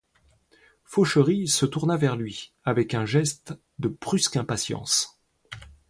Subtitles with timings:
[0.83, 5.21] Fauchery se tourna vers lui, avec un geste de brusque impatience.